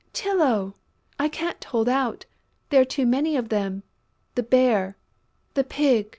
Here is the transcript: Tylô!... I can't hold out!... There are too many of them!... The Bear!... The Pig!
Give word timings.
Tylô!... 0.15 0.73
I 1.19 1.29
can't 1.29 1.63
hold 1.63 1.87
out!... 1.87 2.25
There 2.69 2.81
are 2.81 2.85
too 2.85 3.05
many 3.05 3.35
of 3.35 3.49
them!... 3.49 3.83
The 4.33 4.41
Bear!... 4.41 4.97
The 5.53 5.63
Pig! 5.63 6.09